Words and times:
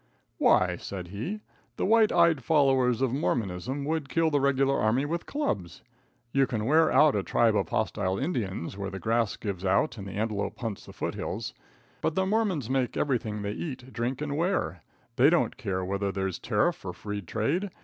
"Why," 0.39 0.77
said 0.77 1.09
he, 1.09 1.41
"the 1.75 1.85
white 1.85 2.11
eyed 2.11 2.43
followers 2.43 3.03
of 3.03 3.13
Mormonism 3.13 3.85
would 3.85 4.09
kill 4.09 4.31
the 4.31 4.39
regular 4.39 4.79
army 4.79 5.05
with 5.05 5.27
clubs. 5.27 5.83
You 6.31 6.47
can 6.47 6.65
wear 6.65 6.91
out 6.91 7.15
a 7.15 7.21
tribe 7.21 7.55
of 7.55 7.69
hostile 7.69 8.17
Indians 8.17 8.75
when 8.75 8.89
the 8.93 8.97
grass 8.99 9.35
gives 9.37 9.63
out 9.63 9.99
and 9.99 10.07
the 10.07 10.13
antelope 10.13 10.57
hunts 10.57 10.87
the 10.87 10.91
foothills, 10.93 11.53
but 12.01 12.15
the 12.15 12.25
Mormons 12.25 12.67
make 12.67 12.97
everything 12.97 13.43
they 13.43 13.51
eat, 13.51 13.93
drink 13.93 14.23
and 14.23 14.35
wear. 14.35 14.81
They 15.17 15.29
don't 15.29 15.55
care 15.55 15.85
whether 15.85 16.11
there's 16.11 16.39
tariff 16.39 16.83
or 16.83 16.93
free 16.93 17.21
trade. 17.21 17.69